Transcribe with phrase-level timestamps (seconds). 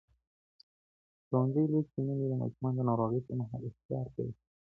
[1.27, 4.33] ښوونځې لوستې میندې د ماشومانو د ناروغۍ پر مهال احتیاط کوي.